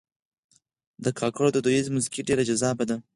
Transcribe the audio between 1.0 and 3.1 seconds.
د کاکړ دودیزه موسیقي ډېر جذابه ده.